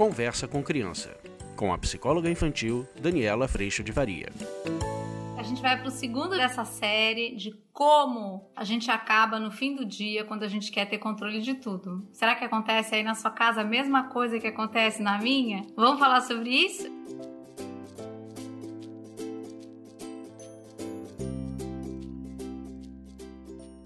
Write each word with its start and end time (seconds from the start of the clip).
Conversa 0.00 0.48
com 0.48 0.62
Criança, 0.62 1.14
com 1.54 1.74
a 1.74 1.76
psicóloga 1.76 2.30
infantil 2.30 2.88
Daniela 2.98 3.46
Freixo 3.46 3.84
de 3.84 3.92
Varia. 3.92 4.32
A 5.36 5.42
gente 5.42 5.60
vai 5.60 5.76
para 5.78 5.88
o 5.88 5.90
segundo 5.90 6.30
dessa 6.30 6.64
série 6.64 7.36
de 7.36 7.52
como 7.70 8.50
a 8.56 8.64
gente 8.64 8.90
acaba 8.90 9.38
no 9.38 9.50
fim 9.50 9.74
do 9.74 9.84
dia 9.84 10.24
quando 10.24 10.42
a 10.42 10.48
gente 10.48 10.72
quer 10.72 10.86
ter 10.86 10.96
controle 10.96 11.42
de 11.42 11.52
tudo. 11.52 12.08
Será 12.14 12.34
que 12.34 12.42
acontece 12.42 12.94
aí 12.94 13.02
na 13.02 13.14
sua 13.14 13.30
casa 13.30 13.60
a 13.60 13.64
mesma 13.64 14.04
coisa 14.04 14.40
que 14.40 14.46
acontece 14.46 15.02
na 15.02 15.18
minha? 15.18 15.66
Vamos 15.76 16.00
falar 16.00 16.22
sobre 16.22 16.48
isso? 16.48 16.88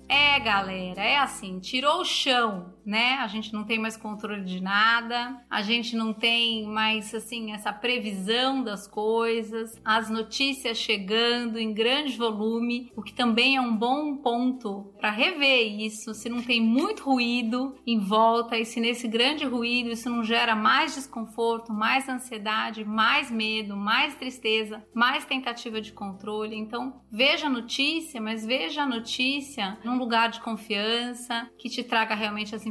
É, 0.08 0.38
galera, 0.38 1.02
é 1.02 1.18
assim, 1.18 1.58
tirou 1.58 2.02
o 2.02 2.04
chão 2.04 2.72
né? 2.84 3.14
A 3.14 3.26
gente 3.26 3.52
não 3.52 3.64
tem 3.64 3.78
mais 3.78 3.96
controle 3.96 4.44
de 4.44 4.60
nada, 4.60 5.40
a 5.48 5.62
gente 5.62 5.96
não 5.96 6.12
tem 6.12 6.66
mais 6.66 7.14
assim 7.14 7.52
essa 7.52 7.72
previsão 7.72 8.62
das 8.62 8.86
coisas, 8.86 9.80
as 9.84 10.10
notícias 10.10 10.78
chegando 10.78 11.58
em 11.58 11.72
grande 11.72 12.16
volume, 12.16 12.92
o 12.96 13.02
que 13.02 13.12
também 13.12 13.56
é 13.56 13.60
um 13.60 13.76
bom 13.76 14.16
ponto 14.16 14.92
para 14.98 15.10
rever 15.10 15.80
isso, 15.80 16.14
se 16.14 16.28
não 16.28 16.42
tem 16.42 16.60
muito 16.60 17.04
ruído 17.04 17.74
em 17.86 17.98
volta 17.98 18.58
e 18.58 18.64
se 18.64 18.80
nesse 18.80 19.06
grande 19.08 19.44
ruído 19.44 19.90
isso 19.90 20.10
não 20.10 20.24
gera 20.24 20.54
mais 20.54 20.94
desconforto, 20.94 21.72
mais 21.72 22.08
ansiedade, 22.08 22.84
mais 22.84 23.30
medo, 23.30 23.76
mais 23.76 24.14
tristeza, 24.14 24.84
mais 24.94 25.24
tentativa 25.24 25.80
de 25.80 25.92
controle. 25.92 26.56
Então, 26.56 27.00
veja 27.10 27.46
a 27.46 27.50
notícia, 27.50 28.20
mas 28.20 28.44
veja 28.44 28.82
a 28.82 28.86
notícia 28.86 29.78
num 29.84 29.98
lugar 29.98 30.28
de 30.28 30.40
confiança 30.40 31.48
que 31.58 31.68
te 31.68 31.82
traga 31.82 32.14
realmente 32.14 32.54
as 32.54 32.66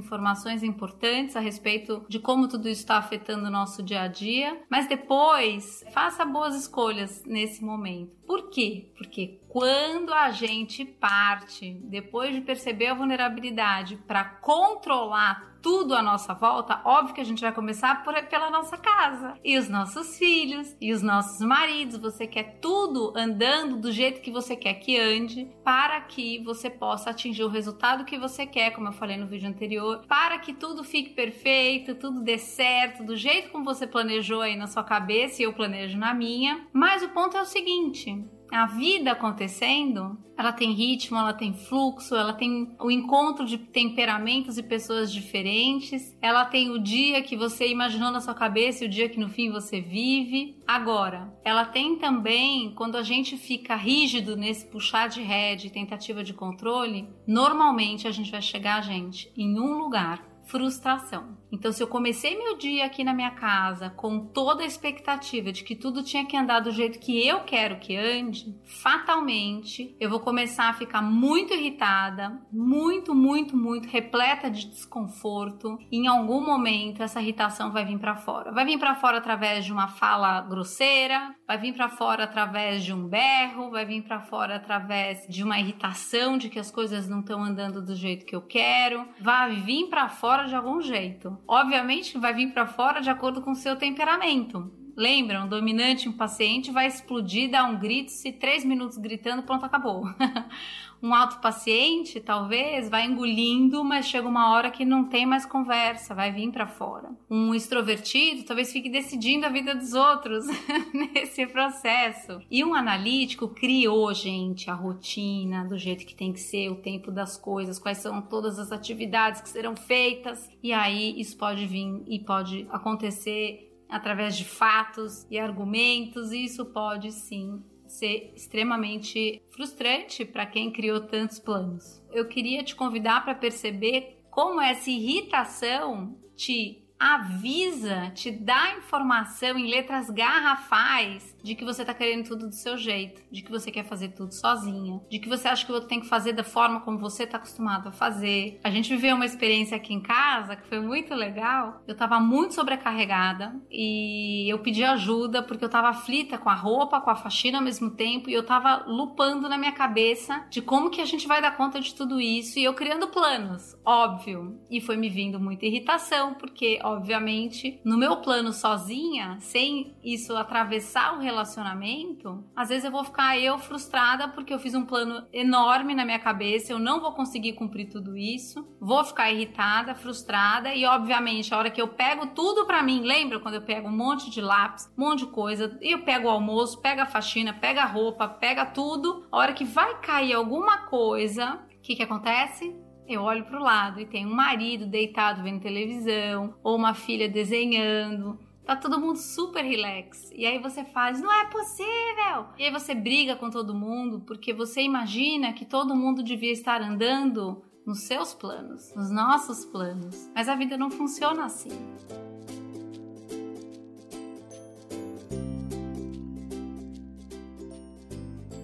importantes 0.63 1.35
a 1.35 1.39
respeito 1.39 2.05
de 2.07 2.19
como 2.19 2.47
tudo 2.47 2.67
isso 2.67 2.81
está 2.81 2.97
afetando 2.97 3.47
o 3.47 3.51
nosso 3.51 3.81
dia 3.81 4.01
a 4.01 4.07
dia, 4.07 4.61
mas 4.69 4.87
depois 4.87 5.83
faça 5.91 6.25
boas 6.25 6.55
escolhas 6.55 7.23
nesse 7.25 7.63
momento. 7.63 8.11
Por 8.25 8.49
quê? 8.49 8.91
Porque 8.97 9.39
quando 9.53 10.11
a 10.11 10.31
gente 10.31 10.83
parte, 10.83 11.77
depois 11.83 12.33
de 12.33 12.41
perceber 12.41 12.87
a 12.87 12.95
vulnerabilidade, 12.95 13.97
para 14.07 14.23
controlar 14.23 15.53
tudo 15.61 15.95
à 15.95 16.01
nossa 16.01 16.33
volta, 16.33 16.81
óbvio 16.83 17.13
que 17.13 17.21
a 17.21 17.23
gente 17.23 17.41
vai 17.41 17.53
começar 17.53 18.03
por, 18.03 18.15
pela 18.23 18.49
nossa 18.49 18.75
casa 18.77 19.35
e 19.45 19.55
os 19.57 19.69
nossos 19.69 20.17
filhos 20.17 20.75
e 20.81 20.91
os 20.91 21.03
nossos 21.03 21.39
maridos. 21.39 21.97
Você 21.99 22.25
quer 22.25 22.57
tudo 22.59 23.13
andando 23.15 23.77
do 23.77 23.91
jeito 23.91 24.21
que 24.21 24.31
você 24.31 24.55
quer 24.55 24.73
que 24.73 24.99
ande 24.99 25.47
para 25.63 26.01
que 26.01 26.43
você 26.43 26.67
possa 26.67 27.11
atingir 27.11 27.43
o 27.43 27.47
resultado 27.47 28.03
que 28.03 28.17
você 28.17 28.47
quer, 28.47 28.71
como 28.71 28.89
eu 28.89 28.91
falei 28.91 29.17
no 29.17 29.27
vídeo 29.27 29.47
anterior, 29.47 30.03
para 30.07 30.39
que 30.39 30.53
tudo 30.53 30.83
fique 30.83 31.11
perfeito, 31.11 31.95
tudo 31.95 32.21
dê 32.21 32.39
certo, 32.39 33.05
do 33.05 33.15
jeito 33.15 33.51
como 33.51 33.63
você 33.63 33.85
planejou 33.85 34.41
aí 34.41 34.55
na 34.55 34.65
sua 34.65 34.83
cabeça 34.83 35.41
e 35.41 35.45
eu 35.45 35.53
planejo 35.53 35.97
na 35.97 36.13
minha. 36.13 36.67
Mas 36.73 37.03
o 37.03 37.09
ponto 37.09 37.37
é 37.37 37.41
o 37.41 37.45
seguinte: 37.45 38.21
a 38.53 38.65
vida 38.65 39.11
acontecendo, 39.11 40.17
ela 40.37 40.51
tem 40.51 40.71
ritmo, 40.73 41.17
ela 41.17 41.33
tem 41.33 41.53
fluxo, 41.53 42.15
ela 42.15 42.33
tem 42.33 42.75
o 42.79 42.89
encontro 42.91 43.45
de 43.45 43.57
temperamentos 43.57 44.57
e 44.57 44.63
pessoas 44.63 45.11
diferentes, 45.11 46.17
ela 46.21 46.45
tem 46.45 46.69
o 46.71 46.79
dia 46.79 47.21
que 47.21 47.37
você 47.37 47.67
imaginou 47.67 48.11
na 48.11 48.21
sua 48.21 48.33
cabeça 48.33 48.83
e 48.83 48.87
o 48.87 48.89
dia 48.89 49.09
que 49.09 49.19
no 49.19 49.29
fim 49.29 49.51
você 49.51 49.79
vive. 49.79 50.57
Agora, 50.67 51.33
ela 51.43 51.65
tem 51.65 51.97
também, 51.97 52.73
quando 52.75 52.97
a 52.97 53.03
gente 53.03 53.37
fica 53.37 53.75
rígido 53.75 54.35
nesse 54.35 54.65
puxar 54.65 55.07
de 55.07 55.21
rede, 55.21 55.69
tentativa 55.69 56.23
de 56.23 56.33
controle, 56.33 57.07
normalmente 57.27 58.07
a 58.07 58.11
gente 58.11 58.31
vai 58.31 58.41
chegar, 58.41 58.81
gente, 58.81 59.31
em 59.37 59.59
um 59.59 59.77
lugar 59.77 60.33
frustração. 60.45 61.37
Então, 61.53 61.71
se 61.71 61.83
eu 61.83 61.87
comecei 61.87 62.35
meu 62.35 62.57
dia 62.57 62.83
aqui 62.83 63.03
na 63.03 63.13
minha 63.13 63.29
casa 63.29 63.91
com 63.91 64.19
toda 64.19 64.63
a 64.63 64.65
expectativa 64.65 65.51
de 65.51 65.63
que 65.63 65.75
tudo 65.75 66.01
tinha 66.01 66.25
que 66.25 66.35
andar 66.35 66.61
do 66.61 66.71
jeito 66.71 66.97
que 66.97 67.27
eu 67.27 67.41
quero 67.41 67.77
que 67.77 67.95
ande, 67.95 68.57
fatalmente 68.81 69.95
eu 69.99 70.09
vou 70.09 70.19
começar 70.19 70.67
a 70.67 70.73
ficar 70.73 71.03
muito 71.03 71.53
irritada, 71.53 72.41
muito, 72.51 73.13
muito, 73.13 73.55
muito 73.55 73.87
repleta 73.87 74.49
de 74.49 74.67
desconforto. 74.67 75.77
E 75.91 75.97
em 75.99 76.07
algum 76.07 76.43
momento 76.43 77.03
essa 77.03 77.21
irritação 77.21 77.71
vai 77.71 77.85
vir 77.85 77.99
para 77.99 78.15
fora. 78.15 78.51
Vai 78.51 78.65
vir 78.65 78.79
para 78.79 78.95
fora 78.95 79.19
através 79.19 79.63
de 79.63 79.71
uma 79.71 79.87
fala 79.87 80.41
grosseira, 80.41 81.35
vai 81.47 81.59
vir 81.59 81.75
para 81.75 81.87
fora 81.87 82.23
através 82.23 82.83
de 82.83 82.91
um 82.91 83.07
berro, 83.07 83.69
vai 83.69 83.85
vir 83.85 84.01
para 84.01 84.21
fora 84.21 84.55
através 84.55 85.27
de 85.29 85.43
uma 85.43 85.59
irritação 85.59 86.35
de 86.35 86.49
que 86.49 86.57
as 86.57 86.71
coisas 86.71 87.07
não 87.07 87.19
estão 87.19 87.43
andando 87.43 87.79
do 87.79 87.93
jeito 87.93 88.25
que 88.25 88.35
eu 88.35 88.41
quero, 88.41 89.07
vai 89.21 89.55
vir 89.57 89.87
para 89.87 90.09
fora 90.09 90.47
de 90.47 90.55
algum 90.55 90.81
jeito. 90.81 91.42
Obviamente 91.47 92.17
vai 92.17 92.33
vir 92.33 92.53
para 92.53 92.67
fora 92.67 93.01
de 93.01 93.09
acordo 93.09 93.41
com 93.41 93.51
o 93.51 93.55
seu 93.55 93.75
temperamento. 93.75 94.82
Lembra, 94.95 95.43
um 95.43 95.47
dominante, 95.47 96.07
um 96.07 96.13
paciente 96.13 96.71
vai 96.71 96.87
explodir, 96.87 97.49
dar 97.49 97.65
um 97.65 97.79
grito, 97.79 98.11
se 98.11 98.31
três 98.31 98.63
minutos 98.63 98.97
gritando, 98.97 99.41
pronto, 99.41 99.65
acabou. 99.65 100.05
um 101.01 101.13
alto 101.13 101.41
paciente, 101.41 102.21
talvez, 102.21 102.89
vai 102.89 103.05
engolindo, 103.05 103.83
mas 103.83 104.05
chega 104.05 104.27
uma 104.27 104.51
hora 104.51 104.71
que 104.71 104.85
não 104.85 105.03
tem 105.05 105.25
mais 105.25 105.45
conversa, 105.45 106.13
vai 106.13 106.31
vir 106.31 106.51
para 106.51 106.67
fora. 106.67 107.09
Um 107.29 107.55
extrovertido 107.55 108.43
talvez 108.43 108.71
fique 108.71 108.87
decidindo 108.87 109.45
a 109.45 109.49
vida 109.49 109.75
dos 109.75 109.93
outros 109.93 110.45
nesse 110.93 111.45
processo. 111.47 112.39
E 112.49 112.63
um 112.63 112.73
analítico 112.73 113.47
criou, 113.47 114.13
gente, 114.13 114.69
a 114.69 114.73
rotina 114.73 115.65
do 115.65 115.77
jeito 115.77 116.05
que 116.05 116.15
tem 116.15 116.31
que 116.31 116.39
ser, 116.39 116.69
o 116.69 116.75
tempo 116.75 117.11
das 117.11 117.35
coisas, 117.35 117.79
quais 117.79 117.97
são 117.97 118.21
todas 118.21 118.59
as 118.59 118.71
atividades 118.71 119.41
que 119.41 119.49
serão 119.49 119.75
feitas. 119.75 120.49
E 120.61 120.71
aí 120.71 121.19
isso 121.19 121.35
pode 121.35 121.65
vir 121.65 122.01
e 122.07 122.19
pode 122.19 122.67
acontecer 122.71 123.72
através 123.89 124.37
de 124.37 124.45
fatos 124.45 125.27
e 125.29 125.37
argumentos, 125.37 126.31
e 126.31 126.45
isso 126.45 126.65
pode 126.65 127.11
sim 127.11 127.63
ser 127.87 128.33
extremamente 128.35 129.41
frustrante 129.51 130.25
para 130.25 130.45
quem 130.45 130.71
criou 130.71 131.01
tantos 131.01 131.39
planos. 131.39 132.01
Eu 132.11 132.27
queria 132.27 132.63
te 132.63 132.75
convidar 132.75 133.23
para 133.23 133.35
perceber 133.35 134.19
como 134.31 134.59
essa 134.59 134.89
irritação 134.89 136.17
te 136.35 136.82
avisa, 137.03 138.11
te 138.15 138.31
dá 138.31 138.77
informação 138.77 139.57
em 139.57 139.69
letras 139.69 140.09
garrafais 140.09 141.35
de 141.43 141.55
que 141.55 141.65
você 141.65 141.83
tá 141.83 141.93
querendo 141.93 142.27
tudo 142.27 142.47
do 142.47 142.55
seu 142.55 142.77
jeito, 142.77 143.21
de 143.29 143.41
que 143.41 143.51
você 143.51 143.69
quer 143.69 143.83
fazer 143.83 144.09
tudo 144.09 144.33
sozinha, 144.33 145.01
de 145.09 145.19
que 145.19 145.27
você 145.27 145.49
acha 145.49 145.65
que 145.65 145.71
o 145.71 145.75
outro 145.75 145.89
tem 145.89 145.99
que 145.99 146.07
fazer 146.07 146.31
da 146.31 146.43
forma 146.43 146.79
como 146.79 146.97
você 146.97 147.27
tá 147.27 147.37
acostumado 147.37 147.89
a 147.89 147.91
fazer. 147.91 148.59
A 148.63 148.69
gente 148.69 148.89
viveu 148.89 149.15
uma 149.15 149.25
experiência 149.25 149.75
aqui 149.75 149.93
em 149.93 149.99
casa 149.99 150.55
que 150.55 150.67
foi 150.67 150.79
muito 150.79 151.13
legal. 151.13 151.83
Eu 151.85 151.95
tava 151.95 152.19
muito 152.19 152.53
sobrecarregada 152.53 153.53
e 153.69 154.49
eu 154.49 154.59
pedi 154.59 154.83
ajuda 154.83 155.43
porque 155.43 155.65
eu 155.65 155.69
tava 155.69 155.89
aflita 155.89 156.37
com 156.37 156.49
a 156.49 156.55
roupa, 156.55 157.01
com 157.01 157.09
a 157.09 157.15
faxina 157.15 157.57
ao 157.57 157.63
mesmo 157.63 157.91
tempo 157.91 158.29
e 158.29 158.33
eu 158.33 158.45
tava 158.45 158.85
lupando 158.87 159.49
na 159.49 159.57
minha 159.57 159.73
cabeça 159.73 160.45
de 160.49 160.61
como 160.61 160.89
que 160.89 161.01
a 161.01 161.05
gente 161.05 161.27
vai 161.27 161.41
dar 161.41 161.57
conta 161.57 161.79
de 161.81 161.93
tudo 161.93 162.21
isso 162.21 162.57
e 162.57 162.63
eu 162.63 162.73
criando 162.73 163.07
planos, 163.07 163.75
óbvio. 163.85 164.59
E 164.69 164.79
foi 164.79 164.95
me 164.95 165.09
vindo 165.09 165.39
muita 165.39 165.65
irritação 165.65 166.33
porque, 166.35 166.79
obviamente, 166.93 167.79
no 167.83 167.97
meu 167.97 168.17
plano 168.17 168.53
sozinha, 168.53 169.37
sem 169.39 169.95
isso 170.03 170.35
atravessar 170.35 171.17
o 171.17 171.19
relacionamento, 171.19 172.43
às 172.55 172.69
vezes 172.69 172.85
eu 172.85 172.91
vou 172.91 173.03
ficar 173.03 173.37
eu 173.37 173.57
frustrada 173.57 174.27
porque 174.27 174.53
eu 174.53 174.59
fiz 174.59 174.73
um 174.73 174.85
plano 174.85 175.25
enorme 175.31 175.95
na 175.95 176.05
minha 176.05 176.19
cabeça, 176.19 176.71
eu 176.71 176.79
não 176.79 176.99
vou 176.99 177.13
conseguir 177.13 177.53
cumprir 177.53 177.89
tudo 177.89 178.17
isso, 178.17 178.67
vou 178.79 179.03
ficar 179.03 179.31
irritada, 179.31 179.95
frustrada 179.95 180.73
e, 180.73 180.85
obviamente, 180.85 181.53
a 181.53 181.57
hora 181.57 181.71
que 181.71 181.81
eu 181.81 181.87
pego 181.87 182.27
tudo 182.27 182.65
para 182.65 182.83
mim, 182.83 183.01
lembra 183.01 183.39
quando 183.39 183.55
eu 183.55 183.61
pego 183.61 183.87
um 183.87 183.95
monte 183.95 184.29
de 184.29 184.41
lápis, 184.41 184.91
um 184.97 185.05
monte 185.05 185.25
de 185.25 185.31
coisa, 185.31 185.77
e 185.81 185.91
eu 185.91 186.03
pego 186.03 186.27
o 186.27 186.31
almoço, 186.31 186.81
pego 186.81 187.01
a 187.01 187.05
faxina, 187.05 187.53
pego 187.53 187.79
a 187.79 187.85
roupa, 187.85 188.27
pega 188.27 188.65
tudo, 188.65 189.27
a 189.31 189.37
hora 189.37 189.53
que 189.53 189.65
vai 189.65 189.99
cair 189.99 190.33
alguma 190.33 190.85
coisa, 190.85 191.59
o 191.77 191.81
que 191.81 191.95
que 191.95 192.03
acontece? 192.03 192.82
Eu 193.07 193.21
olho 193.21 193.45
para 193.45 193.59
o 193.59 193.63
lado 193.63 193.99
e 193.99 194.05
tem 194.05 194.25
um 194.25 194.33
marido 194.33 194.85
deitado 194.85 195.43
vendo 195.43 195.61
televisão, 195.61 196.55
ou 196.63 196.75
uma 196.75 196.93
filha 196.93 197.27
desenhando, 197.27 198.39
Tá 198.65 198.77
todo 198.77 198.99
mundo 198.99 199.17
super 199.17 199.63
relax. 199.63 200.31
E 200.33 200.45
aí 200.45 200.57
você 200.57 200.85
faz, 200.85 201.21
não 201.21 201.31
é 201.31 201.45
possível! 201.47 202.47
E 202.57 202.63
aí 202.63 202.71
você 202.71 202.95
briga 202.95 203.35
com 203.35 203.49
todo 203.49 203.73
mundo 203.73 204.21
porque 204.21 204.53
você 204.53 204.81
imagina 204.81 205.51
que 205.51 205.65
todo 205.65 205.95
mundo 205.95 206.23
devia 206.23 206.51
estar 206.51 206.81
andando 206.81 207.61
nos 207.85 208.03
seus 208.03 208.33
planos, 208.33 208.93
nos 208.95 209.11
nossos 209.11 209.65
planos. 209.65 210.31
Mas 210.33 210.47
a 210.47 210.55
vida 210.55 210.77
não 210.77 210.89
funciona 210.89 211.43
assim. 211.43 211.71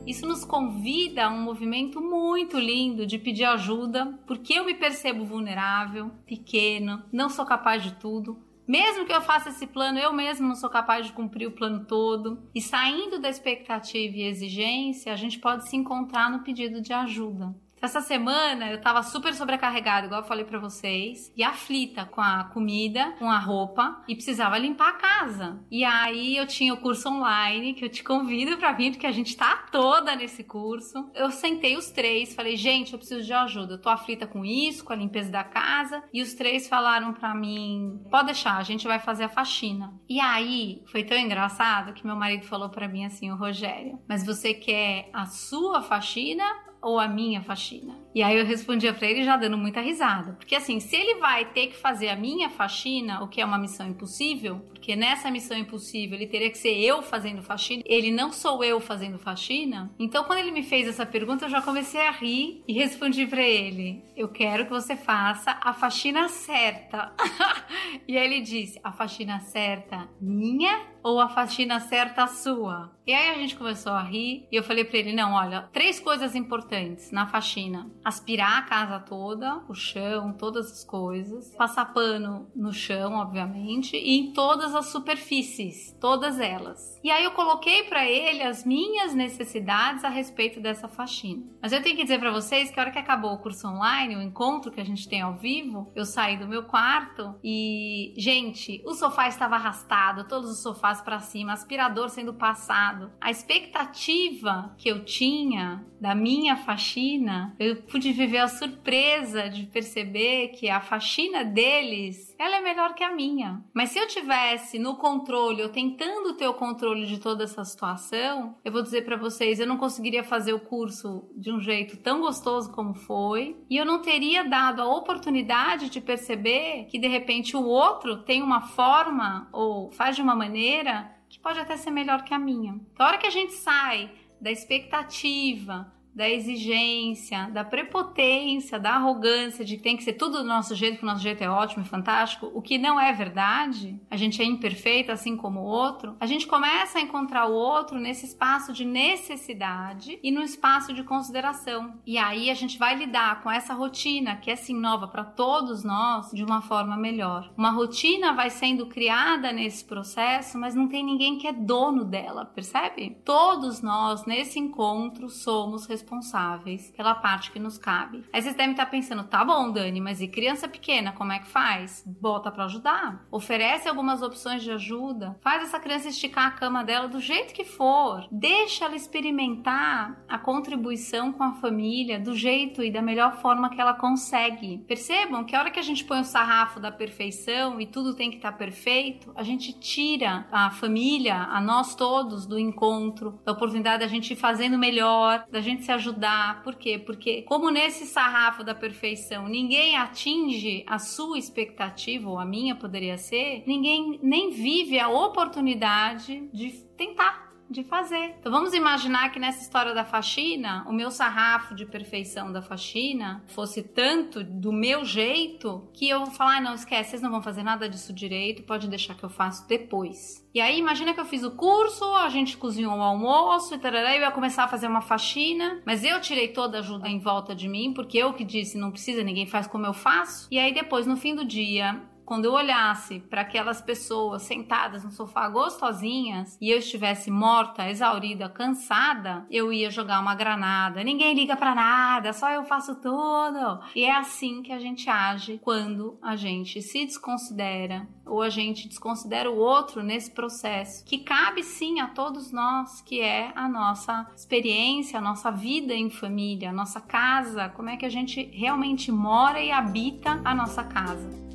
Isso 0.09 0.25
nos 0.25 0.43
convida 0.43 1.27
a 1.27 1.29
um 1.29 1.39
movimento 1.39 2.01
muito 2.01 2.57
lindo 2.57 3.05
de 3.05 3.19
pedir 3.19 3.43
ajuda, 3.43 4.19
porque 4.25 4.55
eu 4.55 4.65
me 4.65 4.73
percebo 4.73 5.23
vulnerável, 5.23 6.09
pequeno, 6.25 7.03
não 7.11 7.29
sou 7.29 7.45
capaz 7.45 7.83
de 7.83 7.93
tudo. 7.93 8.39
Mesmo 8.67 9.05
que 9.05 9.13
eu 9.13 9.21
faça 9.21 9.49
esse 9.49 9.67
plano, 9.67 9.99
eu 9.99 10.11
mesmo 10.11 10.47
não 10.47 10.55
sou 10.55 10.67
capaz 10.67 11.05
de 11.05 11.13
cumprir 11.13 11.47
o 11.47 11.51
plano 11.51 11.85
todo. 11.85 12.39
E 12.55 12.59
saindo 12.59 13.19
da 13.19 13.29
expectativa 13.29 14.17
e 14.17 14.23
exigência, 14.23 15.13
a 15.13 15.15
gente 15.15 15.37
pode 15.37 15.69
se 15.69 15.77
encontrar 15.77 16.31
no 16.31 16.39
pedido 16.39 16.81
de 16.81 16.91
ajuda. 16.91 17.55
Essa 17.81 18.01
semana 18.01 18.69
eu 18.69 18.81
tava 18.81 19.01
super 19.03 19.33
sobrecarregada, 19.33 20.05
igual 20.05 20.21
eu 20.21 20.27
falei 20.27 20.43
para 20.43 20.59
vocês, 20.59 21.31
e 21.35 21.43
aflita 21.43 22.05
com 22.05 22.19
a 22.19 22.43
comida, 22.45 23.13
com 23.17 23.29
a 23.29 23.39
roupa 23.39 24.03
e 24.07 24.15
precisava 24.15 24.57
limpar 24.57 24.89
a 24.89 24.93
casa. 24.93 25.63
E 25.71 25.83
aí 25.85 26.35
eu 26.35 26.45
tinha 26.45 26.73
o 26.73 26.77
curso 26.77 27.09
online 27.09 27.73
que 27.73 27.85
eu 27.85 27.89
te 27.89 28.03
convido 28.03 28.57
para 28.57 28.73
vir 28.73 28.91
porque 28.91 29.07
a 29.07 29.11
gente 29.11 29.35
tá 29.35 29.67
toda 29.71 30.15
nesse 30.15 30.43
curso. 30.43 31.09
Eu 31.15 31.31
sentei 31.31 31.77
os 31.77 31.89
três, 31.89 32.35
falei: 32.35 32.57
"Gente, 32.57 32.91
eu 32.91 32.99
preciso 32.99 33.25
de 33.25 33.33
ajuda. 33.33 33.75
Eu 33.75 33.81
tô 33.81 33.89
aflita 33.89 34.27
com 34.27 34.43
isso, 34.43 34.83
com 34.83 34.91
a 34.91 34.97
limpeza 34.97 35.31
da 35.31 35.43
casa". 35.43 36.03
E 36.13 36.21
os 36.21 36.33
três 36.33 36.67
falaram 36.67 37.13
para 37.13 37.33
mim: 37.33 38.03
"Pode 38.11 38.27
deixar, 38.27 38.57
a 38.57 38.63
gente 38.63 38.87
vai 38.87 38.99
fazer 38.99 39.25
a 39.25 39.29
faxina". 39.29 39.93
E 40.09 40.19
aí 40.19 40.83
foi 40.91 41.03
tão 41.03 41.17
engraçado 41.17 41.93
que 41.93 42.05
meu 42.05 42.15
marido 42.15 42.45
falou 42.45 42.69
para 42.69 42.87
mim 42.87 43.05
assim: 43.05 43.31
"O 43.31 43.37
Rogério, 43.37 43.99
mas 44.07 44.25
você 44.25 44.53
quer 44.53 45.09
a 45.13 45.25
sua 45.25 45.81
faxina 45.81 46.43
ou 46.81 46.99
a 46.99 47.07
minha 47.07 47.41
faxina? 47.41 47.95
E 48.13 48.23
aí 48.23 48.37
eu 48.37 48.45
respondia 48.45 48.93
para 48.93 49.07
ele 49.07 49.23
já 49.23 49.37
dando 49.37 49.57
muita 49.57 49.81
risada. 49.81 50.33
Porque 50.33 50.55
assim, 50.55 50.79
se 50.79 50.95
ele 50.95 51.19
vai 51.19 51.45
ter 51.45 51.67
que 51.67 51.75
fazer 51.75 52.09
a 52.09 52.15
minha 52.15 52.49
faxina, 52.49 53.23
o 53.23 53.27
que 53.27 53.41
é 53.41 53.45
uma 53.45 53.57
missão 53.57 53.87
impossível, 53.87 54.59
porque 54.69 54.95
nessa 54.95 55.29
missão 55.29 55.57
impossível 55.57 56.17
ele 56.17 56.27
teria 56.27 56.49
que 56.49 56.57
ser 56.57 56.75
eu 56.79 57.01
fazendo 57.01 57.43
faxina, 57.43 57.83
ele 57.85 58.11
não 58.11 58.31
sou 58.31 58.63
eu 58.63 58.79
fazendo 58.79 59.19
faxina. 59.19 59.93
Então 59.99 60.23
quando 60.23 60.39
ele 60.39 60.51
me 60.51 60.63
fez 60.63 60.87
essa 60.87 61.05
pergunta, 61.05 61.45
eu 61.45 61.49
já 61.49 61.61
comecei 61.61 62.01
a 62.01 62.11
rir 62.11 62.63
e 62.67 62.73
respondi 62.73 63.27
para 63.27 63.43
ele: 63.43 64.03
"Eu 64.15 64.29
quero 64.29 64.65
que 64.65 64.71
você 64.71 64.95
faça 64.95 65.57
a 65.61 65.73
faxina 65.73 66.27
certa". 66.27 67.13
e 68.07 68.17
aí 68.17 68.25
ele 68.25 68.41
disse: 68.41 68.79
"A 68.83 68.91
faxina 68.91 69.39
certa 69.39 70.09
minha 70.19 70.87
ou 71.03 71.19
a 71.19 71.29
faxina 71.29 71.79
certa 71.79 72.25
sua?". 72.27 72.91
E 73.05 73.13
aí 73.13 73.29
a 73.29 73.35
gente 73.35 73.55
começou 73.55 73.91
a 73.91 74.01
rir 74.01 74.47
e 74.51 74.55
eu 74.55 74.63
falei 74.63 74.83
para 74.83 74.97
ele: 74.97 75.13
"Não, 75.13 75.33
olha, 75.33 75.69
três 75.73 75.99
coisas 75.99 76.35
importantes 76.35 77.11
na 77.11 77.27
faxina 77.27 77.91
aspirar 78.03 78.59
a 78.59 78.61
casa 78.63 78.99
toda, 78.99 79.63
o 79.67 79.73
chão, 79.73 80.33
todas 80.33 80.71
as 80.71 80.83
coisas, 80.83 81.55
passar 81.55 81.93
pano 81.93 82.49
no 82.55 82.71
chão, 82.71 83.13
obviamente, 83.13 83.95
e 83.95 84.17
em 84.17 84.33
todas 84.33 84.73
as 84.75 84.87
superfícies, 84.87 85.95
todas 85.99 86.39
elas. 86.39 86.99
E 87.03 87.11
aí 87.11 87.23
eu 87.23 87.31
coloquei 87.31 87.83
para 87.83 88.05
ele 88.05 88.43
as 88.43 88.65
minhas 88.65 89.13
necessidades 89.13 90.03
a 90.03 90.09
respeito 90.09 90.59
dessa 90.59 90.87
faxina. 90.87 91.43
Mas 91.61 91.71
eu 91.71 91.81
tenho 91.81 91.95
que 91.95 92.03
dizer 92.03 92.19
para 92.19 92.31
vocês 92.31 92.71
que 92.71 92.79
a 92.79 92.83
hora 92.83 92.91
que 92.91 92.99
acabou 92.99 93.33
o 93.33 93.39
curso 93.39 93.67
online, 93.67 94.15
o 94.15 94.21
encontro 94.21 94.71
que 94.71 94.81
a 94.81 94.85
gente 94.85 95.07
tem 95.07 95.21
ao 95.21 95.35
vivo, 95.35 95.91
eu 95.95 96.05
saí 96.05 96.37
do 96.37 96.47
meu 96.47 96.63
quarto 96.63 97.35
e, 97.43 98.13
gente, 98.17 98.81
o 98.85 98.93
sofá 98.93 99.27
estava 99.27 99.55
arrastado, 99.55 100.27
todos 100.27 100.49
os 100.49 100.61
sofás 100.61 101.01
para 101.01 101.19
cima, 101.19 101.53
aspirador 101.53 102.09
sendo 102.09 102.33
passado. 102.33 103.11
A 103.19 103.31
expectativa 103.31 104.73
que 104.77 104.89
eu 104.89 105.03
tinha 105.03 105.85
da 105.99 106.15
minha 106.15 106.55
faxina, 106.57 107.55
eu 107.59 107.81
pude 107.89 108.11
viver 108.11 108.37
a 108.37 108.47
surpresa 108.47 109.49
de 109.49 109.63
perceber 109.63 110.49
que 110.49 110.69
a 110.69 110.79
faxina 110.79 111.43
deles, 111.43 112.35
ela 112.37 112.57
é 112.57 112.61
melhor 112.61 112.93
que 112.93 113.03
a 113.03 113.13
minha. 113.13 113.63
Mas 113.73 113.89
se 113.89 113.99
eu 113.99 114.07
tivesse 114.07 114.77
no 114.79 114.95
controle, 114.95 115.61
eu 115.61 115.69
tentando 115.69 116.33
ter 116.33 116.47
o 116.47 116.53
controle 116.53 117.05
de 117.05 117.19
toda 117.19 117.43
essa 117.43 117.63
situação, 117.65 118.55
eu 118.63 118.71
vou 118.71 118.81
dizer 118.81 119.03
para 119.03 119.17
vocês, 119.17 119.59
eu 119.59 119.67
não 119.67 119.77
conseguiria 119.77 120.23
fazer 120.23 120.53
o 120.53 120.59
curso 120.59 121.29
de 121.35 121.51
um 121.51 121.59
jeito 121.59 121.97
tão 121.97 122.21
gostoso 122.21 122.71
como 122.71 122.93
foi, 122.93 123.57
e 123.69 123.77
eu 123.77 123.85
não 123.85 124.01
teria 124.01 124.43
dado 124.43 124.81
a 124.81 124.95
oportunidade 124.95 125.89
de 125.89 125.99
perceber 125.99 126.85
que 126.89 126.99
de 126.99 127.07
repente 127.07 127.57
o 127.57 127.65
outro 127.65 128.17
tem 128.23 128.41
uma 128.41 128.61
forma 128.61 129.49
ou 129.51 129.91
faz 129.91 130.15
de 130.15 130.21
uma 130.21 130.35
maneira 130.35 131.11
que 131.29 131.39
pode 131.39 131.59
até 131.59 131.77
ser 131.77 131.91
melhor 131.91 132.23
que 132.23 132.33
a 132.33 132.39
minha. 132.39 132.79
Então, 132.93 133.05
a 133.05 133.09
hora 133.09 133.17
que 133.17 133.27
a 133.27 133.31
gente 133.31 133.53
sai 133.53 134.11
da 134.41 134.51
expectativa, 134.51 135.91
da 136.19 136.29
exigência, 136.29 137.49
da 137.53 137.63
prepotência, 137.63 138.77
da 138.77 138.95
arrogância 138.95 139.63
de 139.63 139.77
que 139.77 139.83
tem 139.83 139.95
que 139.95 140.03
ser 140.03 140.11
tudo 140.11 140.39
do 140.39 140.43
nosso 140.43 140.75
jeito, 140.75 140.97
que 140.97 141.03
o 141.03 141.05
nosso 141.05 141.21
jeito 141.21 141.41
é 141.41 141.49
ótimo 141.49 141.81
e 141.81 141.87
fantástico, 141.87 142.51
o 142.53 142.61
que 142.61 142.77
não 142.77 142.99
é 142.99 143.13
verdade, 143.13 143.97
a 144.11 144.17
gente 144.17 144.41
é 144.41 144.43
imperfeito 144.43 145.13
assim 145.13 145.37
como 145.37 145.61
o 145.61 145.63
outro, 145.63 146.17
a 146.19 146.25
gente 146.25 146.45
começa 146.45 146.97
a 146.97 147.01
encontrar 147.01 147.45
o 147.45 147.53
outro 147.53 147.97
nesse 147.97 148.25
espaço 148.25 148.73
de 148.73 148.83
necessidade 148.83 150.19
e 150.21 150.29
no 150.29 150.41
espaço 150.41 150.93
de 150.93 151.03
consideração. 151.03 151.93
E 152.05 152.17
aí 152.17 152.49
a 152.49 152.53
gente 152.53 152.77
vai 152.77 152.97
lidar 152.97 153.41
com 153.41 153.49
essa 153.49 153.73
rotina 153.73 154.35
que 154.35 154.49
é 154.49 154.55
assim 154.55 154.77
nova 154.77 155.07
para 155.07 155.23
todos 155.23 155.85
nós 155.85 156.31
de 156.33 156.43
uma 156.43 156.61
forma 156.61 156.97
melhor. 156.97 157.49
Uma 157.55 157.69
rotina 157.69 158.33
vai 158.33 158.49
sendo 158.49 158.87
criada 158.87 159.53
nesse 159.53 159.85
processo, 159.85 160.59
mas 160.59 160.75
não 160.75 160.89
tem 160.89 161.01
ninguém 161.01 161.37
que 161.37 161.47
é 161.47 161.53
dono 161.53 162.03
dela, 162.03 162.43
percebe? 162.43 163.17
Todos 163.23 163.81
nós 163.81 164.25
nesse 164.25 164.59
encontro 164.59 165.29
somos 165.29 165.85
responsáveis 165.85 166.08
responsáveis 166.09 166.91
pela 166.97 167.13
parte 167.13 167.51
que 167.51 167.59
nos 167.59 167.77
cabe. 167.77 168.23
Aí 168.33 168.41
vocês 168.41 168.55
devem 168.55 168.71
estar 168.71 168.87
pensando, 168.87 169.23
tá 169.23 169.45
bom, 169.45 169.71
Dani, 169.71 170.01
mas 170.01 170.21
e 170.21 170.27
criança 170.27 170.67
pequena, 170.67 171.11
como 171.11 171.31
é 171.31 171.39
que 171.39 171.47
faz? 171.47 172.03
Bota 172.05 172.51
para 172.51 172.65
ajudar. 172.65 173.25
Oferece 173.31 173.87
algumas 173.87 174.23
opções 174.23 174.63
de 174.63 174.71
ajuda. 174.71 175.37
Faz 175.41 175.63
essa 175.63 175.79
criança 175.79 176.09
esticar 176.09 176.47
a 176.47 176.51
cama 176.51 176.83
dela 176.83 177.07
do 177.07 177.19
jeito 177.19 177.53
que 177.53 177.63
for. 177.63 178.27
Deixa 178.31 178.85
ela 178.85 178.95
experimentar 178.95 180.19
a 180.27 180.37
contribuição 180.39 181.31
com 181.31 181.43
a 181.43 181.53
família 181.53 182.19
do 182.19 182.35
jeito 182.35 182.83
e 182.83 182.91
da 182.91 183.01
melhor 183.01 183.37
forma 183.37 183.69
que 183.69 183.79
ela 183.79 183.93
consegue. 183.93 184.79
Percebam 184.87 185.43
que 185.43 185.55
a 185.55 185.59
hora 185.59 185.71
que 185.71 185.79
a 185.79 185.83
gente 185.83 186.03
põe 186.03 186.21
o 186.21 186.25
sarrafo 186.25 186.79
da 186.79 186.91
perfeição 186.91 187.79
e 187.79 187.85
tudo 187.85 188.15
tem 188.15 188.31
que 188.31 188.37
estar 188.37 188.53
perfeito, 188.53 189.31
a 189.35 189.43
gente 189.43 189.73
tira 189.73 190.47
a 190.51 190.71
família, 190.71 191.35
a 191.35 191.61
nós 191.61 191.93
todos 191.93 192.47
do 192.47 192.57
encontro, 192.57 193.39
da 193.45 193.51
oportunidade 193.51 193.99
da 193.99 194.07
gente 194.07 194.33
ir 194.33 194.35
fazendo 194.35 194.77
melhor, 194.77 195.45
da 195.51 195.61
gente 195.61 195.83
se 195.89 195.91
ajudar. 195.91 196.61
Por 196.61 196.75
quê? 196.75 196.99
Porque, 196.99 197.41
como 197.41 197.71
nesse 197.71 198.05
sarrafo 198.05 198.63
da 198.63 198.75
perfeição 198.75 199.47
ninguém 199.47 199.97
atinge 199.97 200.83
a 200.85 200.99
sua 200.99 201.39
expectativa, 201.39 202.29
ou 202.29 202.37
a 202.37 202.45
minha 202.45 202.75
poderia 202.75 203.17
ser, 203.17 203.63
ninguém 203.65 204.19
nem 204.21 204.51
vive 204.51 204.99
a 204.99 205.09
oportunidade 205.09 206.47
de 206.53 206.71
tentar 206.95 207.48
de 207.69 207.83
fazer. 207.83 208.35
Então 208.39 208.51
vamos 208.51 208.73
imaginar 208.73 209.31
que 209.31 209.39
nessa 209.39 209.61
história 209.61 209.93
da 209.93 210.03
faxina, 210.03 210.85
o 210.87 210.93
meu 210.93 211.11
sarrafo 211.11 211.75
de 211.75 211.85
perfeição 211.85 212.51
da 212.51 212.61
faxina 212.61 213.43
fosse 213.47 213.83
tanto 213.83 214.43
do 214.43 214.71
meu 214.71 215.05
jeito 215.05 215.87
que 215.93 216.09
eu 216.09 216.25
vou 216.25 216.31
falar, 216.31 216.57
ah, 216.57 216.61
não 216.61 216.73
esquece, 216.73 217.11
vocês 217.11 217.21
não 217.21 217.29
vão 217.29 217.41
fazer 217.41 217.63
nada 217.63 217.87
disso 217.87 218.11
direito, 218.11 218.63
pode 218.63 218.87
deixar 218.87 219.15
que 219.15 219.23
eu 219.23 219.29
faço 219.29 219.67
depois. 219.67 220.47
E 220.53 220.59
aí 220.59 220.79
imagina 220.79 221.13
que 221.13 221.19
eu 221.19 221.25
fiz 221.25 221.43
o 221.43 221.51
curso, 221.51 222.03
a 222.15 222.27
gente 222.29 222.57
cozinhou 222.57 222.97
o 222.97 223.01
almoço 223.01 223.75
e 223.75 223.77
tarará, 223.77 224.15
eu 224.15 224.21
ia 224.21 224.31
começar 224.31 224.63
a 224.63 224.67
fazer 224.67 224.87
uma 224.87 225.01
faxina, 225.01 225.81
mas 225.85 226.03
eu 226.03 226.19
tirei 226.19 226.47
toda 226.47 226.77
a 226.77 226.79
ajuda 226.79 227.07
em 227.07 227.19
volta 227.19 227.55
de 227.55 227.67
mim, 227.67 227.93
porque 227.93 228.17
eu 228.17 228.33
que 228.33 228.43
disse, 228.43 228.77
não 228.77 228.91
precisa, 228.91 229.23
ninguém 229.23 229.45
faz 229.45 229.67
como 229.67 229.85
eu 229.85 229.93
faço. 229.93 230.47
E 230.49 230.57
aí 230.57 230.73
depois, 230.73 231.05
no 231.05 231.15
fim 231.15 231.35
do 231.35 231.45
dia, 231.45 232.01
quando 232.29 232.45
eu 232.45 232.53
olhasse 232.53 233.21
para 233.21 233.41
aquelas 233.41 233.81
pessoas 233.81 234.43
sentadas 234.43 235.03
no 235.03 235.09
sofá 235.09 235.49
gostosinhas 235.49 236.59
e 236.61 236.69
eu 236.69 236.77
estivesse 236.77 237.31
morta, 237.31 237.89
exaurida, 237.89 238.47
cansada, 238.47 239.47
eu 239.49 239.73
ia 239.73 239.89
jogar 239.89 240.19
uma 240.19 240.35
granada. 240.35 241.03
Ninguém 241.03 241.33
liga 241.33 241.57
para 241.57 241.73
nada, 241.73 242.31
só 242.31 242.51
eu 242.51 242.63
faço 242.65 243.01
tudo. 243.01 243.79
E 243.95 244.03
é 244.03 244.15
assim 244.15 244.61
que 244.61 244.71
a 244.71 244.77
gente 244.77 245.09
age 245.09 245.59
quando 245.63 246.19
a 246.21 246.35
gente 246.35 246.83
se 246.83 247.03
desconsidera 247.03 248.07
ou 248.27 248.43
a 248.43 248.49
gente 248.49 248.87
desconsidera 248.87 249.49
o 249.49 249.57
outro 249.57 250.03
nesse 250.03 250.29
processo, 250.29 251.03
que 251.05 251.17
cabe 251.17 251.63
sim 251.63 251.99
a 251.99 252.09
todos 252.09 252.51
nós, 252.51 253.01
que 253.01 253.19
é 253.21 253.51
a 253.55 253.67
nossa 253.67 254.29
experiência, 254.35 255.17
a 255.17 255.21
nossa 255.21 255.49
vida 255.49 255.95
em 255.95 256.11
família, 256.11 256.69
a 256.69 256.73
nossa 256.73 257.01
casa, 257.01 257.69
como 257.69 257.89
é 257.89 257.97
que 257.97 258.05
a 258.05 258.09
gente 258.09 258.43
realmente 258.53 259.11
mora 259.11 259.59
e 259.59 259.71
habita 259.71 260.39
a 260.45 260.53
nossa 260.53 260.83
casa. 260.83 261.48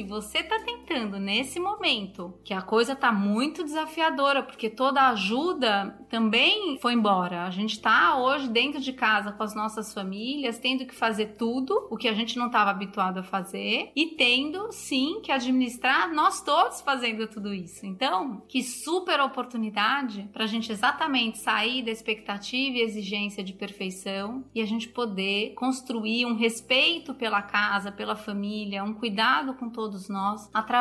Se 0.00 0.04
você 0.04 0.42
tá 0.42 0.58
tentando 0.90 1.20
nesse 1.20 1.60
momento, 1.60 2.34
que 2.44 2.52
a 2.52 2.60
coisa 2.60 2.96
tá 2.96 3.12
muito 3.12 3.62
desafiadora, 3.62 4.42
porque 4.42 4.68
toda 4.68 5.08
ajuda 5.08 5.96
também 6.08 6.78
foi 6.80 6.94
embora. 6.94 7.44
A 7.44 7.50
gente 7.50 7.80
tá 7.80 8.16
hoje 8.16 8.48
dentro 8.48 8.80
de 8.80 8.92
casa 8.92 9.30
com 9.30 9.42
as 9.42 9.54
nossas 9.54 9.94
famílias, 9.94 10.58
tendo 10.58 10.84
que 10.84 10.94
fazer 10.94 11.36
tudo 11.38 11.86
o 11.90 11.96
que 11.96 12.08
a 12.08 12.12
gente 12.12 12.36
não 12.36 12.46
estava 12.46 12.70
habituado 12.70 13.18
a 13.18 13.22
fazer 13.22 13.92
e 13.94 14.16
tendo 14.16 14.72
sim 14.72 15.20
que 15.22 15.30
administrar 15.30 16.12
nós 16.12 16.42
todos 16.42 16.80
fazendo 16.80 17.28
tudo 17.28 17.54
isso. 17.54 17.86
Então, 17.86 18.42
que 18.48 18.62
super 18.64 19.20
oportunidade 19.20 20.28
para 20.32 20.44
a 20.44 20.48
gente 20.48 20.72
exatamente 20.72 21.38
sair 21.38 21.84
da 21.84 21.92
expectativa 21.92 22.78
e 22.78 22.82
exigência 22.82 23.44
de 23.44 23.52
perfeição 23.52 24.44
e 24.52 24.60
a 24.60 24.66
gente 24.66 24.88
poder 24.88 25.54
construir 25.54 26.26
um 26.26 26.34
respeito 26.34 27.14
pela 27.14 27.42
casa, 27.42 27.92
pela 27.92 28.16
família, 28.16 28.82
um 28.82 28.92
cuidado 28.92 29.54
com 29.54 29.70
todos 29.70 30.08
nós 30.08 30.50
através 30.52 30.79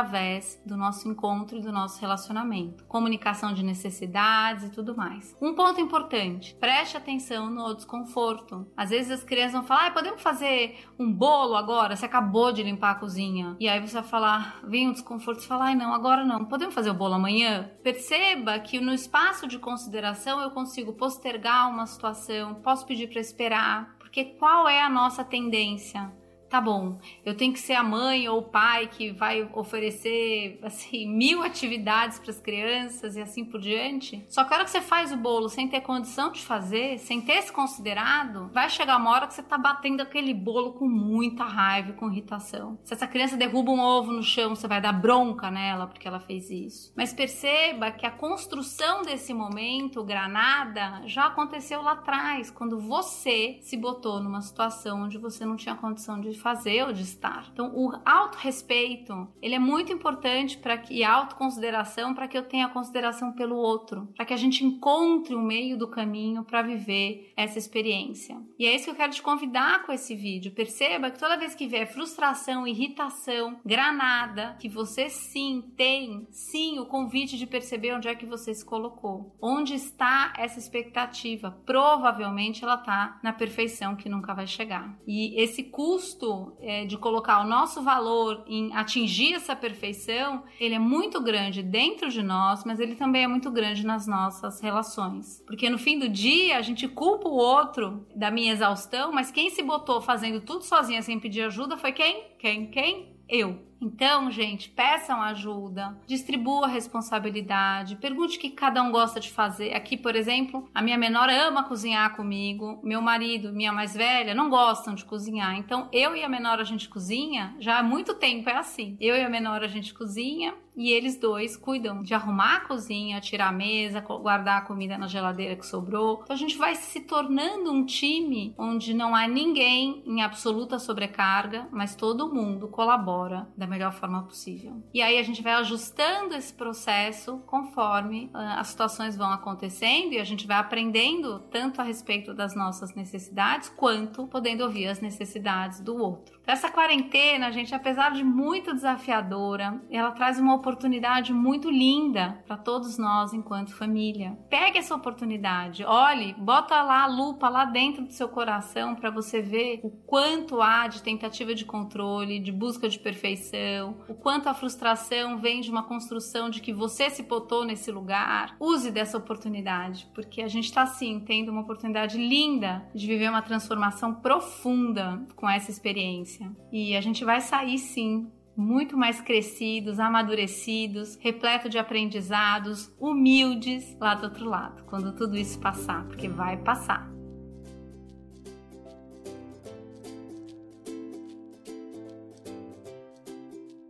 do 0.66 0.78
nosso 0.78 1.08
encontro 1.08 1.58
e 1.58 1.62
do 1.62 1.72
nosso 1.72 2.00
relacionamento. 2.00 2.84
Comunicação 2.86 3.54
de 3.54 3.64
necessidades 3.64 4.66
e 4.66 4.70
tudo 4.70 4.96
mais. 4.96 5.36
Um 5.42 5.54
ponto 5.54 5.80
importante: 5.82 6.56
preste 6.56 6.98
atenção 6.98 7.50
no 7.50 7.74
desconforto. 7.74 8.68
Às 8.76 8.90
vezes 8.90 9.12
as 9.12 9.24
crianças 9.24 9.54
vão 9.54 9.64
falar: 9.64 9.88
ah, 9.88 9.92
podemos 9.92 10.22
fazer 10.22 10.78
um 10.98 11.12
bolo 11.12 11.56
agora? 11.56 11.96
Você 11.96 12.06
acabou 12.06 12.52
de 12.52 12.64
limpar 12.64 12.92
a 12.92 12.96
cozinha. 12.96 13.56
E 13.60 13.68
aí 13.68 13.80
você 13.80 13.96
vai 13.96 14.04
falar: 14.04 14.60
vem 14.64 14.88
um 14.88 14.94
desconforto. 14.94 15.42
Você 15.42 15.48
fala: 15.48 15.74
não, 15.76 15.94
agora 15.94 16.24
não. 16.24 16.46
Podemos 16.46 16.74
fazer 16.74 16.90
o 16.90 16.94
bolo 16.94 17.16
amanhã? 17.16 17.72
Perceba 17.84 18.60
que 18.60 18.80
no 18.80 18.94
espaço 18.94 19.48
de 19.48 19.60
consideração 19.60 20.42
eu 20.42 20.52
consigo 20.52 20.94
postergar 20.94 21.70
uma 21.70 21.86
situação, 21.86 22.56
posso 22.56 22.86
pedir 22.86 23.08
para 23.08 23.20
esperar, 23.20 23.96
porque 24.00 24.26
qual 24.26 24.68
é 24.68 24.82
a 24.82 24.90
nossa 24.90 25.24
tendência? 25.24 26.12
Tá 26.50 26.60
bom, 26.60 26.98
eu 27.24 27.36
tenho 27.36 27.54
que 27.54 27.60
ser 27.60 27.74
a 27.74 27.84
mãe 27.84 28.28
ou 28.28 28.40
o 28.40 28.44
pai 28.44 28.88
que 28.88 29.12
vai 29.12 29.48
oferecer 29.54 30.60
assim 30.64 31.08
mil 31.08 31.44
atividades 31.44 32.20
para 32.20 32.32
as 32.32 32.40
crianças 32.40 33.16
e 33.16 33.22
assim 33.22 33.46
por 33.46 33.60
diante. 33.60 34.26
Só 34.28 34.44
que 34.44 34.54
a 34.54 34.58
hora 34.58 34.66
que 34.66 34.72
você 34.72 34.82
faz 34.82 35.12
o 35.12 35.18
bolo 35.18 35.50
sem 35.50 35.68
ter 35.68 35.82
condição 35.82 36.32
de 36.32 36.42
fazer, 36.42 36.98
sem 36.98 37.22
ter 37.22 37.42
se 37.44 37.52
considerado, 37.52 38.50
vai 38.54 38.70
chegar 38.70 38.98
uma 38.98 39.12
hora 39.12 39.28
que 39.28 39.34
você 39.34 39.44
tá 39.44 39.58
batendo 39.58 40.02
aquele 40.02 40.34
bolo 40.34 40.74
com 40.74 40.88
muita 40.88 41.44
raiva, 41.44 41.94
com 41.94 42.12
irritação. 42.12 42.80
Se 42.84 42.94
essa 42.94 43.08
criança 43.08 43.38
derruba 43.38 43.72
um 43.72 43.80
ovo 43.80 44.12
no 44.12 44.24
chão, 44.24 44.56
você 44.56 44.68
vai 44.68 44.82
dar 44.82 44.94
bronca 44.94 45.52
nela 45.52 45.88
porque 45.88 46.08
ela 46.08 46.20
fez 46.20 46.50
isso. 46.50 46.92
Mas 46.96 47.14
perceba 47.14 47.92
que 47.92 48.06
a 48.06 48.12
construção 48.12 49.04
desse 49.04 49.34
momento, 49.34 50.04
granada, 50.04 51.04
já 51.06 51.28
aconteceu 51.28 51.82
lá 51.82 51.92
atrás, 51.92 52.50
quando 52.50 52.80
você 52.80 53.60
se 53.62 53.78
botou 53.78 54.20
numa 54.20 54.42
situação 54.42 55.04
onde 55.04 55.18
você 55.18 55.46
não 55.46 55.56
tinha 55.56 55.76
condição 55.76 56.20
de 56.20 56.39
fazer 56.40 56.84
ou 56.84 56.94
de 56.94 57.02
estar. 57.02 57.50
Então, 57.52 57.72
o 57.76 57.92
autorrespeito, 58.06 59.28
ele 59.42 59.56
é 59.56 59.60
muito 59.60 59.92
importante 59.92 60.58
para 60.58 60.78
que 60.78 61.00
e 61.00 61.04
autoconsideração 61.04 62.14
para 62.14 62.28
que 62.28 62.38
eu 62.38 62.44
tenha 62.44 62.68
consideração 62.68 63.32
pelo 63.32 63.56
outro, 63.56 64.10
para 64.16 64.26
que 64.26 64.34
a 64.34 64.38
gente 64.38 64.66
encontre 64.66 65.34
o 65.34 65.42
meio 65.42 65.78
do 65.78 65.88
caminho 65.88 66.44
para 66.44 66.62
viver 66.62 67.32
essa 67.38 67.58
experiência. 67.58 68.38
E 68.58 68.66
é 68.66 68.76
isso 68.76 68.86
que 68.86 68.92
eu 68.92 68.96
quero 68.96 69.14
te 69.14 69.22
convidar 69.22 69.86
com 69.86 69.94
esse 69.94 70.14
vídeo. 70.16 70.52
Perceba 70.52 71.10
que 71.10 71.18
toda 71.18 71.38
vez 71.38 71.56
que 71.56 71.68
vier 71.68 71.88
frustração, 71.88 72.68
irritação, 72.68 73.62
granada, 73.66 74.58
que 74.60 74.68
você 74.68 75.10
sim 75.10 75.64
tem, 75.78 76.28
sim, 76.32 76.80
o 76.80 76.86
convite 76.86 77.38
de 77.38 77.48
perceber 77.48 77.94
onde 77.94 78.10
é 78.10 78.16
que 78.16 78.26
você 78.26 78.54
se 78.54 78.66
colocou. 78.66 79.34
Onde 79.42 79.74
está 79.76 80.34
essa 80.38 80.60
expectativa? 80.60 81.52
Provavelmente 81.66 82.64
ela 82.64 82.76
está 82.76 83.20
na 83.24 83.32
perfeição 83.32 83.96
que 83.96 84.10
nunca 84.10 84.34
vai 84.34 84.48
chegar. 84.48 84.98
E 85.08 85.42
esse 85.42 85.64
custo 85.64 86.29
é, 86.62 86.86
de 86.86 86.98
colocar 86.98 87.42
o 87.42 87.48
nosso 87.48 87.82
valor 87.82 88.44
em 88.48 88.74
atingir 88.74 89.34
essa 89.34 89.56
perfeição, 89.56 90.44
ele 90.60 90.76
é 90.76 90.80
muito 90.80 91.22
grande 91.22 91.62
dentro 91.64 92.10
de 92.10 92.22
nós, 92.22 92.64
mas 92.66 92.80
ele 92.80 92.96
também 92.96 93.24
é 93.24 93.28
muito 93.28 93.52
grande 93.52 93.86
nas 93.86 94.08
nossas 94.08 94.62
relações. 94.62 95.44
Porque 95.46 95.70
no 95.70 95.78
fim 95.78 96.00
do 96.00 96.10
dia, 96.10 96.58
a 96.58 96.62
gente 96.62 96.88
culpa 96.88 97.28
o 97.28 97.36
outro 97.38 98.06
da 98.16 98.32
minha 98.32 98.54
exaustão, 98.54 99.12
mas 99.12 99.32
quem 99.32 99.50
se 99.50 99.64
botou 99.64 100.02
fazendo 100.02 100.42
tudo 100.42 100.64
sozinha 100.64 101.02
sem 101.02 101.20
pedir 101.20 101.42
ajuda 101.44 101.78
foi 101.78 101.92
quem? 101.92 102.24
Quem? 102.40 102.68
Quem? 102.70 103.16
Eu. 103.28 103.69
Então, 103.82 104.30
gente, 104.30 104.70
peçam 104.70 105.22
ajuda, 105.22 105.98
distribua 106.06 106.66
a 106.66 106.70
responsabilidade, 106.70 107.96
pergunte 107.96 108.38
o 108.38 108.42
que 108.42 108.50
cada 108.50 108.82
um 108.82 108.92
gosta 108.92 109.20
de 109.20 109.32
fazer. 109.32 109.74
Aqui, 109.74 109.96
por 109.98 110.16
exemplo, 110.16 110.70
a 110.74 110.82
minha 110.82 110.98
menor 110.98 111.30
ama 111.30 111.64
cozinhar 111.64 112.16
comigo, 112.16 112.80
meu 112.84 113.02
marido, 113.02 113.54
minha 113.54 113.72
mais 113.72 113.94
velha, 113.94 114.34
não 114.34 114.50
gostam 114.50 114.96
de 114.96 115.06
cozinhar. 115.06 115.56
Então, 115.58 115.88
eu 115.92 116.16
e 116.16 116.24
a 116.24 116.30
menor 116.30 116.60
a 116.60 116.64
gente 116.64 116.90
cozinha 116.90 117.56
já 117.60 117.80
há 117.80 117.84
muito 117.84 118.14
tempo, 118.14 118.50
é 118.50 118.56
assim. 118.56 118.98
Eu 119.00 119.16
e 119.16 119.24
a 119.24 119.30
menor 119.30 119.64
a 119.64 119.68
gente 119.68 119.94
cozinha 119.94 120.54
e 120.80 120.92
eles 120.92 121.18
dois 121.18 121.58
cuidam 121.58 122.02
de 122.02 122.14
arrumar 122.14 122.56
a 122.56 122.60
cozinha, 122.62 123.20
tirar 123.20 123.50
a 123.50 123.52
mesa, 123.52 124.00
guardar 124.00 124.60
a 124.60 124.62
comida 124.62 124.98
na 124.98 125.08
geladeira 125.08 125.58
que 125.58 125.66
sobrou. 125.66 126.22
Então 126.24 126.34
a 126.34 126.40
gente 126.40 126.58
vai 126.58 126.74
se 126.74 127.02
tornando 127.02 127.70
um 127.70 127.86
time 127.86 128.54
onde 128.58 128.94
não 128.94 129.14
há 129.14 129.28
ninguém 129.28 130.02
em 130.06 130.22
absoluta 130.22 130.80
sobrecarga, 130.80 131.68
mas 131.70 131.96
todo 131.96 132.34
mundo 132.34 132.70
colabora 132.70 133.46
da 133.58 133.68
melhor 133.70 133.94
forma 133.94 134.24
possível. 134.24 134.82
E 134.94 135.02
aí 135.02 135.18
a 135.18 135.24
gente 135.24 135.42
vai 135.42 135.54
ajustando 135.54 136.36
esse 136.36 136.54
processo 136.54 137.40
conforme 137.46 138.26
uh, 138.34 138.60
as 138.60 138.68
situações 138.68 139.16
vão 139.16 139.32
acontecendo 139.32 140.14
e 140.14 140.20
a 140.20 140.24
gente 140.24 140.48
vai 140.48 140.58
aprendendo 140.58 141.40
tanto 141.52 141.82
a 141.82 141.84
respeito 141.84 142.34
das 142.34 142.56
nossas 142.56 142.94
necessidades 142.96 143.70
quanto 143.70 144.28
podendo 144.28 144.64
ouvir 144.64 144.88
as 144.88 145.00
necessidades 145.02 145.80
do 145.80 145.96
outro. 145.98 146.40
Então, 146.42 146.54
essa 146.54 146.72
quarentena, 146.72 147.52
gente, 147.52 147.76
apesar 147.76 148.12
de 148.12 148.24
muito 148.24 148.74
desafiadora, 148.74 149.82
ela 149.90 150.12
traz 150.12 150.40
uma 150.40 150.56
oportunidade 150.56 151.34
muito 151.34 151.70
linda 151.70 152.44
para 152.48 152.58
todos 152.58 152.98
nós 152.98 153.34
enquanto 153.34 153.76
família. 153.76 154.38
Pegue 154.50 154.80
essa 154.80 154.96
oportunidade, 154.96 155.84
olhe, 155.84 156.34
bota 156.34 156.82
lá 156.82 157.04
a 157.04 157.08
lupa 157.08 157.50
lá 157.50 157.66
dentro 157.66 158.04
do 158.04 158.12
seu 158.12 158.28
coração 158.28 158.96
para 158.96 159.12
você 159.12 159.42
ver 159.42 159.80
o 159.84 159.90
quanto 159.90 160.62
há 160.62 160.88
de 160.88 161.04
tentativa 161.04 161.54
de 161.54 161.66
controle, 161.66 162.40
de 162.40 162.52
busca 162.52 162.90
de 162.90 163.00
perfeição, 163.00 163.59
o 164.08 164.14
quanto 164.14 164.48
a 164.50 164.54
frustração 164.54 165.38
vem 165.38 165.62
de 165.62 165.70
uma 165.70 165.84
construção 165.84 166.50
de 166.50 166.62
que 166.62 166.74
você 166.74 167.10
se 167.10 167.24
botou 167.24 167.66
nesse 167.66 167.92
lugar. 167.92 168.56
Use 168.60 168.92
dessa 168.92 169.18
oportunidade, 169.18 170.08
porque 170.14 170.42
a 170.42 170.48
gente 170.48 170.66
está 170.66 170.86
sim 170.86 171.20
tendo 171.20 171.52
uma 171.52 171.62
oportunidade 171.62 172.18
linda 172.18 172.88
de 172.94 173.08
viver 173.08 173.30
uma 173.30 173.42
transformação 173.42 174.14
profunda 174.16 175.22
com 175.36 175.50
essa 175.50 175.72
experiência. 175.72 176.52
E 176.72 176.96
a 176.96 177.02
gente 177.02 177.24
vai 177.24 177.42
sair 177.42 177.78
sim 177.78 178.32
muito 178.56 178.98
mais 178.98 179.22
crescidos, 179.22 180.00
amadurecidos, 180.00 181.18
repleto 181.22 181.70
de 181.70 181.78
aprendizados, 181.78 182.94
humildes 183.00 183.98
lá 184.00 184.16
do 184.16 184.26
outro 184.26 184.46
lado, 184.50 184.84
quando 184.84 185.16
tudo 185.16 185.38
isso 185.38 185.60
passar, 185.60 186.06
porque 186.08 186.28
vai 186.28 186.58
passar. 186.58 187.19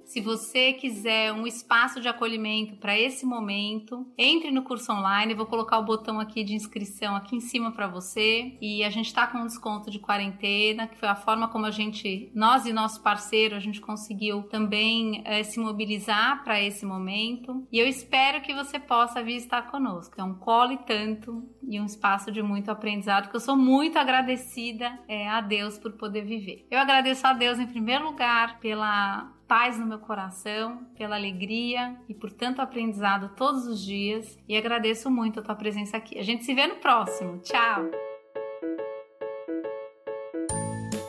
Se 0.09 0.21
você 0.21 0.73
quiser 0.73 1.31
um 1.31 1.45
espaço 1.45 2.01
de 2.01 2.07
acolhimento 2.07 2.75
para 2.77 2.99
esse 2.99 3.27
momento, 3.27 4.11
entre 4.17 4.49
no 4.49 4.63
curso 4.63 4.91
online. 4.91 5.35
Vou 5.35 5.45
colocar 5.45 5.77
o 5.77 5.85
botão 5.85 6.19
aqui 6.19 6.43
de 6.43 6.55
inscrição 6.55 7.15
aqui 7.15 7.35
em 7.35 7.39
cima 7.39 7.71
para 7.71 7.87
você. 7.87 8.57
E 8.59 8.83
a 8.83 8.89
gente 8.89 9.05
está 9.05 9.27
com 9.27 9.37
um 9.37 9.45
desconto 9.45 9.91
de 9.91 9.99
quarentena, 9.99 10.87
que 10.87 10.97
foi 10.97 11.07
a 11.07 11.13
forma 11.13 11.47
como 11.47 11.67
a 11.67 11.71
gente, 11.71 12.31
nós 12.33 12.65
e 12.65 12.73
nosso 12.73 13.03
parceiro, 13.03 13.55
a 13.55 13.59
gente 13.59 13.79
conseguiu 13.79 14.41
também 14.41 15.21
é, 15.25 15.43
se 15.43 15.59
mobilizar 15.59 16.43
para 16.43 16.59
esse 16.59 16.87
momento. 16.87 17.67
E 17.71 17.77
eu 17.77 17.87
espero 17.87 18.41
que 18.41 18.51
você 18.51 18.79
possa 18.79 19.21
vir 19.21 19.35
estar 19.35 19.69
conosco. 19.69 20.19
É 20.19 20.23
um 20.23 20.33
colo 20.33 20.71
e 20.71 20.77
tanto 20.77 21.47
e 21.69 21.79
um 21.79 21.85
espaço 21.85 22.31
de 22.31 22.41
muito 22.41 22.71
aprendizado 22.71 23.29
que 23.29 23.35
eu 23.35 23.39
sou 23.39 23.55
muito 23.55 23.99
agradecida 23.99 24.91
é, 25.07 25.29
a 25.29 25.39
Deus 25.39 25.77
por 25.77 25.91
poder 25.91 26.25
viver. 26.25 26.65
Eu 26.71 26.79
agradeço 26.79 27.27
a 27.27 27.33
Deus 27.33 27.59
em 27.59 27.67
primeiro 27.67 28.05
lugar 28.05 28.59
pela 28.59 29.37
paz 29.49 29.79
no 29.79 29.85
coração, 29.99 30.85
pela 30.97 31.15
alegria 31.15 31.95
e 32.07 32.13
por 32.13 32.31
tanto 32.31 32.61
aprendizado 32.61 33.35
todos 33.35 33.67
os 33.67 33.83
dias 33.83 34.37
e 34.47 34.57
agradeço 34.57 35.09
muito 35.09 35.39
a 35.39 35.43
tua 35.43 35.55
presença 35.55 35.97
aqui. 35.97 36.17
A 36.17 36.23
gente 36.23 36.43
se 36.43 36.53
vê 36.53 36.67
no 36.67 36.77
próximo. 36.77 37.39
Tchau! 37.39 37.89